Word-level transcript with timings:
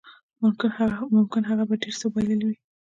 ممکن 1.21 1.41
هغه 1.49 1.63
به 1.69 1.75
ډېر 1.81 1.95
څه 2.01 2.07
بایللي 2.13 2.45
وای 2.47 2.57